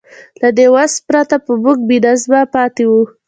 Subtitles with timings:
[0.41, 3.03] له دې وس پرته به موږ بېنظمه پاتې وو.